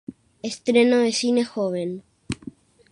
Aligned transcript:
Estreno 0.49 0.97
de 0.97 1.11
cine 1.11 1.43
joven. 1.51 2.03